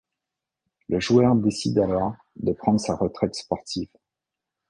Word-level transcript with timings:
Le 0.89 0.99
joueur 0.99 1.35
décide 1.35 1.77
alors 1.77 2.15
de 2.35 2.53
prendre 2.53 2.79
sa 2.79 2.95
retraite 2.95 3.35
sportive. 3.35 3.89